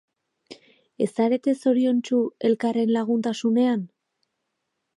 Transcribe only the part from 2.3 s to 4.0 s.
elkarren laguntasunean?